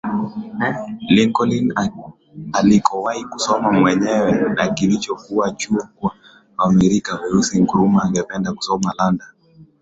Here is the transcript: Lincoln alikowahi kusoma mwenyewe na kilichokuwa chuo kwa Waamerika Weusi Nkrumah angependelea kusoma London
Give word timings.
Lincoln 1.09 1.73
alikowahi 2.53 3.25
kusoma 3.25 3.71
mwenyewe 3.71 4.31
na 4.55 4.67
kilichokuwa 4.67 5.51
chuo 5.51 5.87
kwa 5.95 6.11
Waamerika 6.57 7.15
Weusi 7.21 7.61
Nkrumah 7.61 8.05
angependelea 8.05 8.53
kusoma 8.53 8.93
London 8.99 9.27